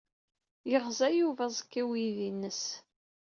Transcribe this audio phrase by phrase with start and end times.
[0.71, 2.63] Yeɣza Yuba aẓekka i uydi-nnes.